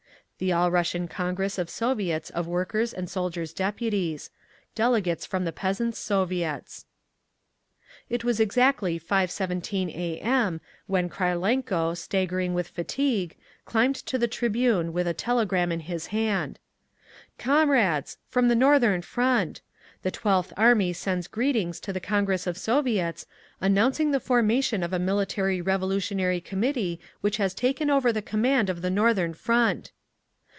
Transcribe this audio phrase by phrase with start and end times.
[0.43, 4.31] The All Russian Congress of Soviets of Workers' and Soldiers' Deputies.
[4.73, 6.87] Delegates from the Peasants' Soviets.
[8.09, 10.59] It was exactly 5:17 A.M.
[10.87, 16.57] when Krylenko, staggering with fatigue, climbed to the tribune with a telegram in his hand.
[17.37, 18.17] "Comrades!
[18.27, 19.61] From the Northern Front.
[20.01, 23.27] The Twelfth Army sends greetings to the Congress of Soviets,
[23.59, 28.81] announcing the formation of a Military Revolutionary Committee which has taken over the command of
[28.81, 29.91] the Northern Front!"